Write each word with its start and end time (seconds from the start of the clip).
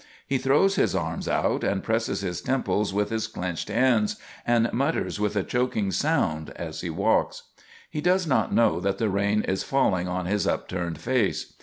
He 0.25 0.39
throws 0.39 0.77
his 0.77 0.95
arms 0.95 1.27
out 1.27 1.63
and 1.63 1.83
presses 1.83 2.21
his 2.21 2.41
temples 2.41 2.91
with 2.91 3.11
his 3.11 3.27
clenched 3.27 3.67
hands, 3.67 4.15
and 4.47 4.67
mutters 4.73 5.19
with 5.19 5.35
a 5.35 5.43
choking 5.43 5.91
sound, 5.91 6.49
as 6.55 6.81
he 6.81 6.89
walks. 6.89 7.43
He 7.87 8.01
does 8.01 8.25
not 8.25 8.51
know 8.51 8.79
that 8.79 8.97
the 8.97 9.09
rain 9.11 9.43
is 9.43 9.61
falling 9.61 10.07
on 10.07 10.25
his 10.25 10.47
upturned 10.47 10.97
face. 10.99 11.53